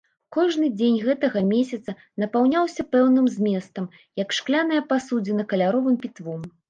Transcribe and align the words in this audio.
Кожны 0.35 0.69
дзень 0.77 0.95
гэтага 1.09 1.43
месяца 1.51 1.95
напаўняўся 2.23 2.87
пэўным 2.95 3.29
зместам, 3.37 3.85
як 4.25 4.35
шкляная 4.39 4.81
пасудзіна 4.95 5.43
каляровым 5.53 5.95
пітвом. 6.05 6.41